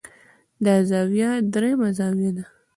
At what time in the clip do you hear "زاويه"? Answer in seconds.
0.89-1.29, 1.97-2.31